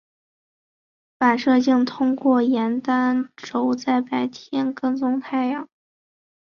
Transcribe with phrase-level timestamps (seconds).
[1.19, 5.69] 反射镜通过沿单轴在白天跟踪太阳。